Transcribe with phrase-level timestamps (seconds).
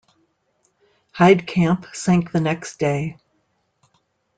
[1.15, 3.17] "Heidkamp" sank the next day.